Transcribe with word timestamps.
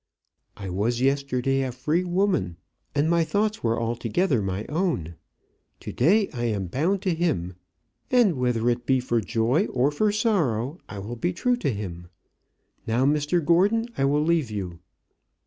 I 0.57 0.71
was 0.71 0.99
yesterday 0.99 1.61
a 1.61 1.71
free 1.71 2.03
woman, 2.03 2.57
and 2.95 3.07
my 3.07 3.23
thoughts 3.23 3.61
were 3.63 3.79
altogether 3.79 4.41
my 4.41 4.65
own. 4.65 5.13
To 5.81 5.91
day 5.93 6.27
I 6.33 6.45
am 6.45 6.65
bound 6.65 7.03
to 7.03 7.13
him, 7.13 7.53
and 8.09 8.35
whether 8.35 8.67
it 8.71 8.87
be 8.87 8.99
for 8.99 9.21
joy 9.21 9.67
or 9.67 9.91
for 9.91 10.11
sorrow, 10.11 10.79
I 10.89 10.97
will 10.97 11.17
be 11.17 11.33
true 11.33 11.55
to 11.57 11.71
him. 11.71 12.07
Now, 12.87 13.05
Mr 13.05 13.45
Gordon, 13.45 13.89
I 13.95 14.05
will 14.05 14.23
leave 14.23 14.49
you." 14.49 14.79